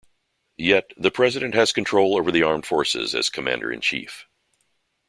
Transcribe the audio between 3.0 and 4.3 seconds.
as Commander-in-Chief.